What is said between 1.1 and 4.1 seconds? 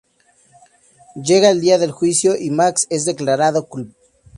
Llega el día del juicio y Max es declarado culpable.